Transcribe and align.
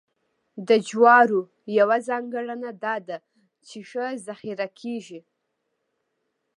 د 0.67 0.69
جوارو 0.87 1.39
یوه 1.77 1.97
ځانګړنه 2.07 2.69
دا 2.83 2.95
ده 3.07 3.17
چې 3.67 3.79
ښه 3.89 4.05
ذخیره 4.27 4.67
کېږي. 4.79 5.19